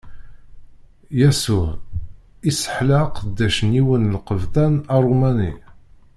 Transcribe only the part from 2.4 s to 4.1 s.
isseḥla aqeddac n yiwen